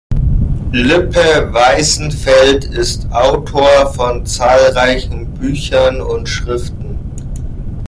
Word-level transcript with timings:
Lippe-Weißenfeld 0.71 2.65
ist 2.65 3.05
Autor 3.11 3.93
von 3.93 4.25
zahlreichen 4.25 5.31
Büchern 5.35 6.01
und 6.01 6.27
Schriften. 6.27 6.97